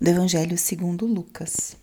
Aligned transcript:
do 0.00 0.08
Evangelho 0.08 0.58
segundo 0.58 1.06
Lucas. 1.06 1.76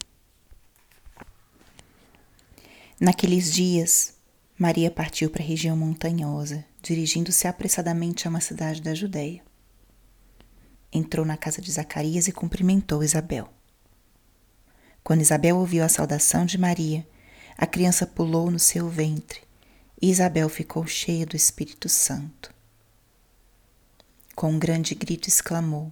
Naqueles 2.99 3.52
dias, 3.52 4.13
Maria 4.57 4.91
partiu 4.91 5.29
para 5.29 5.41
a 5.41 5.46
região 5.46 5.76
montanhosa, 5.76 6.63
dirigindo-se 6.82 7.47
apressadamente 7.47 8.28
a 8.28 8.29
uma 8.29 8.42
cidade 8.42 8.82
da 8.82 8.94
Judéia. 8.94 9.42
Entrou 10.92 11.26
na 11.26 11.38
casa 11.38 11.62
de 11.62 11.71
Zacarias 11.71 12.28
e 12.28 12.32
cumprimentou 12.32 13.04
Isabel. 13.04 13.52
Quando 15.04 15.21
Isabel 15.21 15.57
ouviu 15.57 15.84
a 15.84 15.89
saudação 15.89 16.46
de 16.46 16.57
Maria, 16.57 17.07
a 17.57 17.66
criança 17.66 18.05
pulou 18.05 18.52
no 18.52 18.59
seu 18.59 18.88
ventre 18.88 19.41
e 20.02 20.09
Isabel 20.09 20.50
ficou 20.50 20.86
cheia 20.86 21.25
do 21.25 21.36
Espírito 21.36 21.88
Santo. 21.88 22.54
Com 24.36 24.52
um 24.52 24.59
grande 24.59 24.93
grito 24.93 25.28
exclamou: 25.28 25.91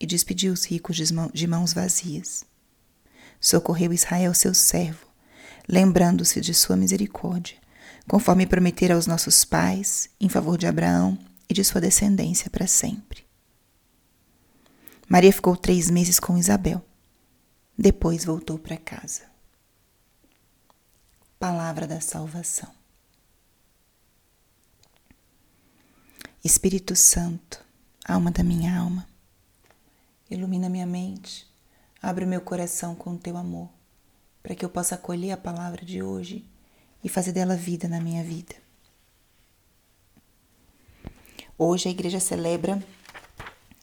e 0.00 0.06
despediu 0.06 0.52
os 0.52 0.64
ricos 0.64 0.96
de 0.96 1.46
mãos 1.46 1.72
vazias. 1.74 2.44
Socorreu 3.38 3.92
Israel, 3.92 4.32
seu 4.32 4.54
servo, 4.54 5.06
lembrando-se 5.68 6.40
de 6.40 6.54
sua 6.54 6.76
misericórdia, 6.76 7.56
conforme 8.08 8.46
prometera 8.46 8.94
aos 8.94 9.06
nossos 9.06 9.44
pais, 9.44 10.08
em 10.18 10.28
favor 10.28 10.56
de 10.56 10.66
Abraão 10.66 11.18
e 11.48 11.54
de 11.54 11.62
sua 11.62 11.80
descendência 11.80 12.50
para 12.50 12.66
sempre. 12.66 13.24
Maria 15.08 15.32
ficou 15.32 15.56
três 15.56 15.90
meses 15.90 16.18
com 16.18 16.38
Isabel. 16.38 16.84
Depois 17.76 18.24
voltou 18.24 18.58
para 18.58 18.76
casa. 18.76 19.22
Palavra 21.38 21.86
da 21.86 22.00
salvação. 22.00 22.70
Espírito 26.44 26.94
Santo, 26.94 27.64
alma 28.04 28.30
da 28.30 28.42
minha 28.42 28.78
alma, 28.78 29.06
Ilumina 30.30 30.68
minha 30.68 30.86
mente, 30.86 31.44
abre 32.00 32.24
o 32.24 32.28
meu 32.28 32.40
coração 32.40 32.94
com 32.94 33.14
o 33.14 33.18
teu 33.18 33.36
amor, 33.36 33.68
para 34.40 34.54
que 34.54 34.64
eu 34.64 34.70
possa 34.70 34.94
acolher 34.94 35.32
a 35.32 35.36
palavra 35.36 35.84
de 35.84 36.00
hoje 36.00 36.46
e 37.02 37.08
fazer 37.08 37.32
dela 37.32 37.56
vida 37.56 37.88
na 37.88 38.00
minha 38.00 38.22
vida. 38.22 38.54
Hoje 41.58 41.88
a 41.88 41.90
igreja 41.90 42.20
celebra 42.20 42.80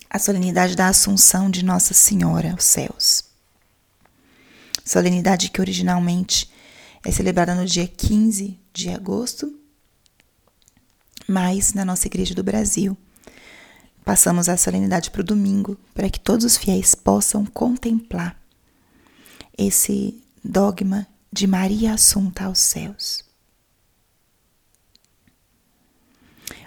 a 0.10 0.18
solenidade 0.18 0.74
da 0.74 0.88
Assunção 0.88 1.52
de 1.52 1.66
Nossa 1.66 1.94
Senhora 1.94 2.54
aos 2.54 2.64
céus. 2.64 3.26
Solenidade 4.86 5.52
que 5.52 5.60
originalmente 5.60 6.50
é 7.04 7.12
celebrada 7.12 7.54
no 7.54 7.66
dia 7.66 7.86
15 7.86 8.58
de 8.72 8.90
agosto, 8.90 9.54
mas 11.28 11.74
na 11.74 11.84
nossa 11.84 12.08
igreja 12.08 12.34
do 12.34 12.42
Brasil 12.42 12.98
Passamos 14.08 14.48
a 14.48 14.56
solenidade 14.56 15.12
para 15.12 15.20
o 15.20 15.24
domingo, 15.24 15.78
para 15.94 16.10
que 16.10 16.18
todos 16.18 16.46
os 16.46 16.56
fiéis 16.56 16.96
possam 16.96 17.46
contemplar 17.46 18.42
esse 19.58 20.24
dogma 20.42 21.06
de 21.30 21.46
Maria 21.46 21.94
Assunta 21.94 22.46
aos 22.46 22.58
céus. 22.58 23.22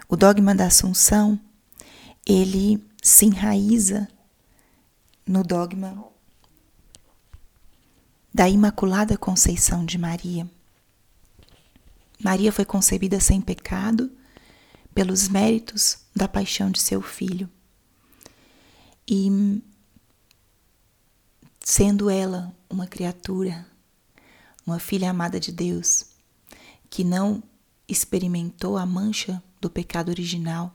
O 0.06 0.16
dogma 0.16 0.54
da 0.54 0.66
Assunção, 0.66 1.40
ele 2.26 2.86
se 3.02 3.24
enraiza 3.24 4.06
no 5.26 5.42
dogma 5.42 6.04
da 8.34 8.50
Imaculada 8.50 9.16
Conceição 9.16 9.86
de 9.86 9.96
Maria. 9.96 10.46
Maria 12.22 12.52
foi 12.52 12.66
concebida 12.66 13.18
sem 13.18 13.40
pecado 13.40 14.12
pelos 14.94 15.28
méritos 15.28 15.98
da 16.14 16.28
paixão 16.28 16.70
de 16.70 16.80
seu 16.80 17.00
filho. 17.00 17.48
E 19.08 19.62
sendo 21.64 22.10
ela 22.10 22.54
uma 22.68 22.86
criatura, 22.86 23.66
uma 24.66 24.78
filha 24.78 25.10
amada 25.10 25.38
de 25.38 25.52
Deus, 25.52 26.06
que 26.88 27.04
não 27.04 27.42
experimentou 27.88 28.76
a 28.76 28.86
mancha 28.86 29.42
do 29.60 29.68
pecado 29.68 30.10
original, 30.10 30.74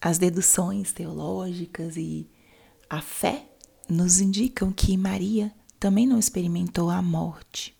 as 0.00 0.18
deduções 0.18 0.92
teológicas 0.92 1.96
e 1.96 2.28
a 2.90 3.00
fé 3.00 3.46
nos 3.88 4.20
indicam 4.20 4.72
que 4.72 4.96
Maria 4.96 5.52
também 5.78 6.06
não 6.06 6.18
experimentou 6.18 6.90
a 6.90 7.00
morte. 7.00 7.76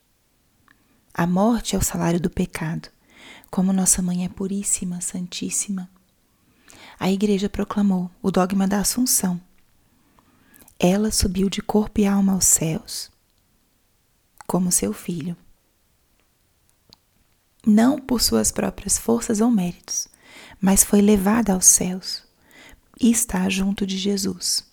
A 1.12 1.26
morte 1.26 1.74
é 1.74 1.78
o 1.78 1.82
salário 1.82 2.20
do 2.20 2.30
pecado 2.30 2.88
como 3.50 3.72
nossa 3.72 4.00
mãe 4.00 4.24
é 4.24 4.28
puríssima, 4.28 5.00
santíssima. 5.00 5.90
A 6.98 7.10
igreja 7.10 7.48
proclamou 7.48 8.10
o 8.22 8.30
dogma 8.30 8.66
da 8.66 8.80
Assunção. 8.80 9.40
Ela 10.78 11.10
subiu 11.10 11.48
de 11.48 11.60
corpo 11.60 12.00
e 12.00 12.06
alma 12.06 12.32
aos 12.32 12.44
céus, 12.44 13.10
como 14.46 14.72
seu 14.72 14.92
filho. 14.92 15.36
Não 17.66 17.98
por 17.98 18.20
suas 18.20 18.50
próprias 18.50 18.98
forças 18.98 19.40
ou 19.40 19.50
méritos, 19.50 20.08
mas 20.60 20.82
foi 20.82 21.00
levada 21.00 21.52
aos 21.52 21.66
céus 21.66 22.24
e 23.00 23.10
está 23.10 23.48
junto 23.48 23.86
de 23.86 23.98
Jesus. 23.98 24.64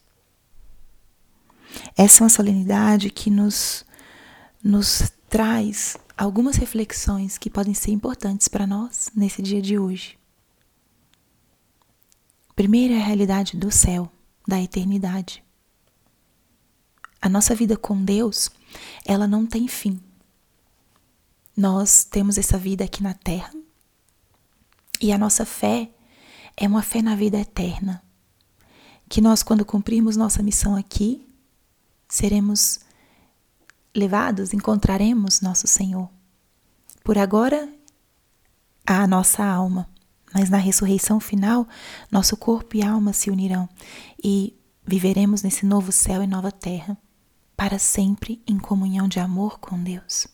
Essa 1.95 2.21
é 2.21 2.23
uma 2.23 2.29
solenidade 2.29 3.09
que 3.09 3.29
nos, 3.29 3.85
nos 4.63 5.11
traz 5.29 5.97
algumas 6.19 6.57
reflexões 6.57 7.37
que 7.37 7.49
podem 7.49 7.73
ser 7.73 7.91
importantes 7.91 8.49
para 8.49 8.67
nós 8.67 9.09
nesse 9.15 9.41
dia 9.41 9.61
de 9.61 9.79
hoje. 9.79 10.19
Primeiro 12.53 12.93
é 12.93 12.97
a 12.97 13.05
realidade 13.05 13.55
do 13.55 13.71
céu, 13.71 14.11
da 14.45 14.61
eternidade. 14.61 15.41
A 17.21 17.29
nossa 17.29 17.55
vida 17.55 17.77
com 17.77 18.03
Deus, 18.03 18.49
ela 19.05 19.25
não 19.27 19.45
tem 19.45 19.65
fim. 19.69 19.97
Nós 21.55 22.03
temos 22.03 22.37
essa 22.37 22.57
vida 22.57 22.83
aqui 22.83 23.01
na 23.01 23.13
terra 23.13 23.53
e 24.99 25.13
a 25.13 25.17
nossa 25.17 25.45
fé 25.45 25.89
é 26.57 26.67
uma 26.67 26.81
fé 26.81 27.01
na 27.01 27.15
vida 27.15 27.39
eterna. 27.39 28.03
Que 29.07 29.21
nós, 29.21 29.41
quando 29.41 29.63
cumprirmos 29.63 30.17
nossa 30.17 30.43
missão 30.43 30.75
aqui, 30.75 31.25
seremos 32.09 32.81
levados, 33.95 34.53
encontraremos 34.53 35.41
nosso 35.41 35.67
Senhor. 35.67 36.09
Por 37.03 37.17
agora, 37.17 37.67
a 38.85 39.07
nossa 39.07 39.43
alma, 39.43 39.89
mas 40.33 40.49
na 40.49 40.57
ressurreição 40.57 41.19
final, 41.19 41.67
nosso 42.11 42.37
corpo 42.37 42.77
e 42.77 42.83
alma 42.83 43.13
se 43.13 43.29
unirão 43.29 43.67
e 44.23 44.55
viveremos 44.85 45.43
nesse 45.43 45.65
novo 45.65 45.91
céu 45.91 46.23
e 46.23 46.27
nova 46.27 46.51
terra, 46.51 46.97
para 47.55 47.77
sempre 47.77 48.41
em 48.47 48.57
comunhão 48.57 49.07
de 49.07 49.19
amor 49.19 49.59
com 49.59 49.81
Deus. 49.81 50.27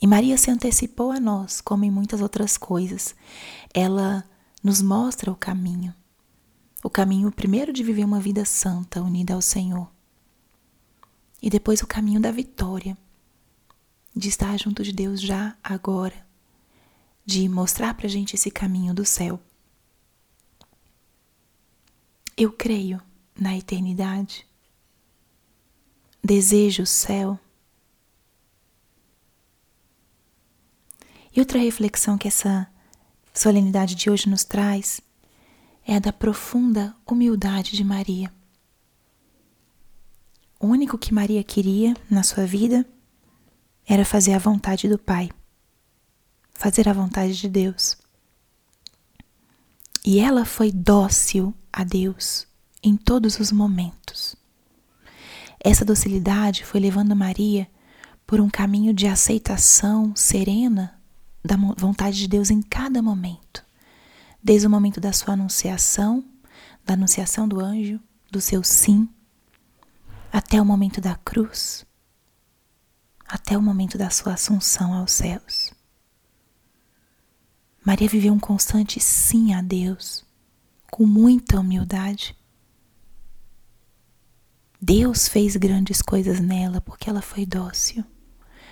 E 0.00 0.06
Maria 0.06 0.38
se 0.38 0.50
antecipou 0.50 1.12
a 1.12 1.20
nós, 1.20 1.60
como 1.60 1.84
em 1.84 1.90
muitas 1.90 2.22
outras 2.22 2.56
coisas. 2.56 3.14
Ela 3.74 4.24
nos 4.62 4.80
mostra 4.80 5.30
o 5.30 5.36
caminho. 5.36 5.94
O 6.82 6.88
caminho, 6.88 7.30
primeiro, 7.30 7.70
de 7.70 7.84
viver 7.84 8.04
uma 8.04 8.18
vida 8.18 8.46
santa, 8.46 9.02
unida 9.02 9.34
ao 9.34 9.42
Senhor 9.42 9.90
e 11.42 11.48
depois 11.48 11.80
o 11.82 11.86
caminho 11.86 12.20
da 12.20 12.30
vitória, 12.30 12.96
de 14.14 14.28
estar 14.28 14.58
junto 14.58 14.82
de 14.82 14.92
Deus 14.92 15.20
já 15.20 15.56
agora, 15.62 16.26
de 17.24 17.48
mostrar 17.48 17.94
para 17.94 18.06
a 18.06 18.10
gente 18.10 18.34
esse 18.34 18.50
caminho 18.50 18.92
do 18.92 19.04
céu. 19.04 19.40
Eu 22.36 22.52
creio 22.52 23.00
na 23.38 23.56
eternidade, 23.56 24.46
deseja 26.22 26.82
o 26.82 26.86
céu. 26.86 27.38
E 31.34 31.38
outra 31.38 31.58
reflexão 31.58 32.18
que 32.18 32.28
essa 32.28 32.70
solenidade 33.32 33.94
de 33.94 34.10
hoje 34.10 34.28
nos 34.28 34.44
traz 34.44 35.00
é 35.86 35.96
a 35.96 35.98
da 35.98 36.12
profunda 36.12 36.94
humildade 37.06 37.72
de 37.72 37.84
Maria. 37.84 38.32
O 40.62 40.66
único 40.66 40.98
que 40.98 41.14
Maria 41.14 41.42
queria 41.42 41.96
na 42.10 42.22
sua 42.22 42.44
vida 42.44 42.86
era 43.86 44.04
fazer 44.04 44.34
a 44.34 44.38
vontade 44.38 44.90
do 44.90 44.98
Pai, 44.98 45.30
fazer 46.52 46.86
a 46.86 46.92
vontade 46.92 47.34
de 47.34 47.48
Deus. 47.48 47.96
E 50.04 50.20
ela 50.20 50.44
foi 50.44 50.70
dócil 50.70 51.54
a 51.72 51.82
Deus 51.82 52.46
em 52.82 52.94
todos 52.94 53.40
os 53.40 53.50
momentos. 53.50 54.36
Essa 55.58 55.82
docilidade 55.82 56.62
foi 56.62 56.78
levando 56.78 57.16
Maria 57.16 57.66
por 58.26 58.38
um 58.38 58.50
caminho 58.50 58.92
de 58.92 59.06
aceitação 59.06 60.14
serena 60.14 61.00
da 61.42 61.56
vontade 61.56 62.18
de 62.18 62.28
Deus 62.28 62.50
em 62.50 62.60
cada 62.60 63.00
momento, 63.00 63.64
desde 64.42 64.66
o 64.66 64.70
momento 64.70 65.00
da 65.00 65.12
sua 65.12 65.32
anunciação, 65.32 66.22
da 66.84 66.92
anunciação 66.92 67.48
do 67.48 67.60
anjo, 67.60 67.98
do 68.30 68.42
seu 68.42 68.62
sim, 68.62 69.08
até 70.32 70.60
o 70.60 70.64
momento 70.64 71.00
da 71.00 71.16
cruz, 71.16 71.84
até 73.26 73.56
o 73.56 73.62
momento 73.62 73.98
da 73.98 74.10
sua 74.10 74.34
assunção 74.34 74.94
aos 74.94 75.12
céus. 75.12 75.72
Maria 77.84 78.08
viveu 78.08 78.32
um 78.32 78.38
constante 78.38 79.00
sim 79.00 79.54
a 79.54 79.62
Deus, 79.62 80.24
com 80.90 81.06
muita 81.06 81.58
humildade. 81.58 82.36
Deus 84.80 85.28
fez 85.28 85.56
grandes 85.56 86.00
coisas 86.00 86.40
nela 86.40 86.80
porque 86.80 87.10
ela 87.10 87.22
foi 87.22 87.44
dócil, 87.44 88.04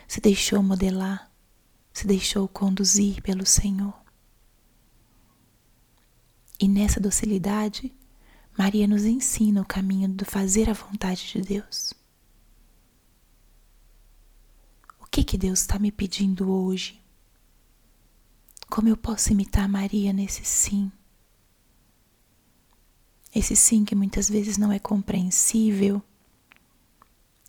se 0.07 0.21
deixou 0.21 0.63
modelar, 0.63 1.31
se 1.93 2.07
deixou 2.07 2.47
conduzir 2.49 3.21
pelo 3.23 3.45
Senhor. 3.45 3.95
E 6.61 6.69
nessa 6.69 7.01
docilidade, 7.01 7.95
Maria 8.59 8.89
nos 8.89 9.05
ensina 9.05 9.63
o 9.63 9.65
caminho 9.65 10.09
do 10.09 10.25
fazer 10.25 10.69
a 10.69 10.73
vontade 10.73 11.29
de 11.33 11.41
Deus. 11.41 11.95
O 15.01 15.07
que 15.07 15.23
que 15.23 15.39
Deus 15.39 15.61
está 15.61 15.79
me 15.79 15.93
pedindo 15.93 16.51
hoje? 16.51 17.01
Como 18.69 18.89
eu 18.89 18.97
posso 18.97 19.33
imitar 19.33 19.69
Maria 19.69 20.13
nesse 20.13 20.45
sim? 20.45 20.91
Esse 23.35 23.55
sim 23.55 23.85
que 23.85 23.95
muitas 23.95 24.29
vezes 24.29 24.59
não 24.59 24.73
é 24.73 24.79
compreensível, 24.79 26.03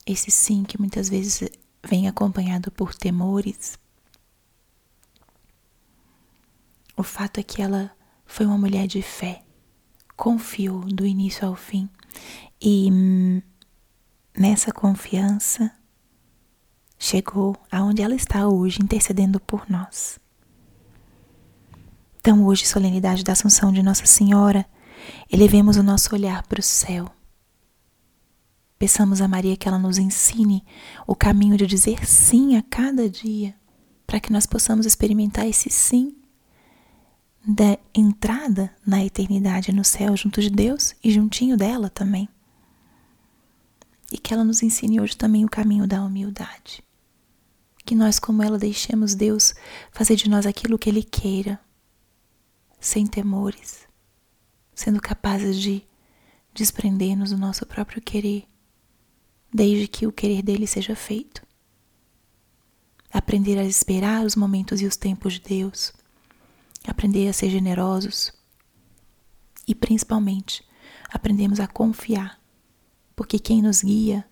esse 0.05 0.29
sim 0.29 0.63
que 0.63 0.79
muitas 0.79 1.09
vezes 1.09 1.49
vem 1.83 2.07
acompanhado 2.07 2.69
por 2.69 2.93
temores, 2.93 3.79
O 6.99 7.03
fato 7.03 7.39
é 7.39 7.43
que 7.43 7.61
ela 7.61 7.95
foi 8.25 8.45
uma 8.45 8.57
mulher 8.57 8.85
de 8.85 9.01
fé, 9.01 9.41
confiou 10.19 10.81
do 10.81 11.05
início 11.05 11.47
ao 11.47 11.55
fim 11.55 11.89
e 12.61 12.91
hum, 12.91 13.41
nessa 14.37 14.69
confiança 14.69 15.71
chegou 16.97 17.55
aonde 17.71 18.01
ela 18.01 18.13
está 18.13 18.45
hoje, 18.45 18.79
intercedendo 18.83 19.39
por 19.39 19.69
nós. 19.69 20.19
Então, 22.19 22.45
hoje, 22.45 22.67
solenidade 22.67 23.23
da 23.23 23.31
Assunção 23.31 23.71
de 23.71 23.81
Nossa 23.81 24.05
Senhora, 24.05 24.65
elevemos 25.31 25.77
o 25.77 25.83
nosso 25.83 26.13
olhar 26.13 26.45
para 26.47 26.59
o 26.59 26.63
céu. 26.63 27.09
Peçamos 28.77 29.21
a 29.21 29.27
Maria 29.27 29.55
que 29.55 29.69
ela 29.69 29.79
nos 29.79 29.97
ensine 29.97 30.65
o 31.07 31.15
caminho 31.15 31.55
de 31.55 31.65
dizer 31.65 32.05
sim 32.05 32.57
a 32.57 32.61
cada 32.61 33.09
dia, 33.09 33.55
para 34.05 34.19
que 34.19 34.33
nós 34.33 34.45
possamos 34.45 34.85
experimentar 34.85 35.47
esse 35.47 35.69
sim 35.69 36.18
da 37.45 37.77
entrada 37.93 38.73
na 38.85 39.03
eternidade 39.03 39.71
no 39.71 39.83
céu 39.83 40.15
junto 40.15 40.41
de 40.41 40.49
Deus 40.49 40.95
e 41.03 41.11
juntinho 41.11 41.57
dela 41.57 41.89
também. 41.89 42.27
E 44.11 44.17
que 44.17 44.33
ela 44.33 44.43
nos 44.43 44.61
ensine 44.61 44.99
hoje 44.99 45.15
também 45.15 45.45
o 45.45 45.49
caminho 45.49 45.87
da 45.87 46.03
humildade. 46.03 46.83
Que 47.85 47.95
nós, 47.95 48.19
como 48.19 48.43
ela, 48.43 48.57
deixemos 48.57 49.15
Deus 49.15 49.53
fazer 49.91 50.15
de 50.15 50.29
nós 50.29 50.45
aquilo 50.45 50.77
que 50.77 50.89
Ele 50.89 51.03
queira, 51.03 51.59
sem 52.79 53.05
temores, 53.05 53.87
sendo 54.73 55.01
capazes 55.01 55.59
de 55.59 55.83
desprender-nos 56.53 57.31
do 57.31 57.37
nosso 57.37 57.65
próprio 57.65 58.01
querer, 58.01 58.47
desde 59.53 59.87
que 59.87 60.05
o 60.05 60.11
querer 60.11 60.41
dele 60.41 60.67
seja 60.67 60.95
feito. 60.95 61.45
Aprender 63.11 63.57
a 63.57 63.63
esperar 63.63 64.23
os 64.23 64.35
momentos 64.35 64.81
e 64.81 64.85
os 64.85 64.95
tempos 64.95 65.33
de 65.33 65.41
Deus 65.41 65.93
aprender 66.87 67.27
a 67.27 67.33
ser 67.33 67.49
generosos. 67.49 68.31
E 69.67 69.75
principalmente 69.75 70.63
aprendemos 71.09 71.59
a 71.59 71.67
confiar, 71.67 72.39
porque 73.15 73.37
quem 73.37 73.61
nos 73.61 73.81
guia 73.81 74.27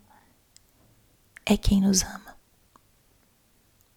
é 1.46 1.56
quem 1.56 1.82
nos 1.82 2.04
ama. 2.04 2.38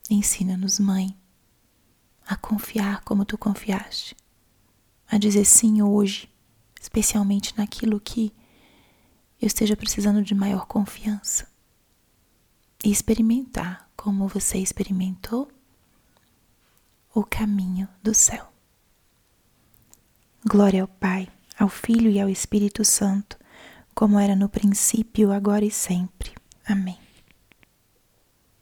Ensina-nos, 0.08 0.78
mãe, 0.78 1.16
a 2.26 2.36
confiar 2.36 3.02
como 3.02 3.24
tu 3.24 3.38
confiaste, 3.38 4.16
a 5.06 5.18
dizer 5.18 5.44
sim 5.44 5.82
hoje, 5.82 6.28
especialmente 6.80 7.56
naquilo 7.56 8.00
que 8.00 8.32
eu 9.40 9.46
esteja 9.46 9.76
precisando 9.76 10.22
de 10.22 10.34
maior 10.34 10.66
confiança. 10.66 11.48
E 12.84 12.90
experimentar 12.90 13.90
como 13.96 14.28
você 14.28 14.58
experimentou 14.58 15.50
o 17.14 17.24
caminho 17.24 17.88
do 18.02 18.14
céu. 18.14 18.46
Glória 20.46 20.82
ao 20.82 20.88
Pai, 20.88 21.28
ao 21.58 21.68
Filho 21.68 22.10
e 22.10 22.20
ao 22.20 22.28
Espírito 22.28 22.84
Santo, 22.84 23.36
como 23.94 24.18
era 24.18 24.34
no 24.34 24.48
princípio, 24.48 25.32
agora 25.32 25.64
e 25.64 25.70
sempre. 25.70 26.32
Amém. 26.66 26.98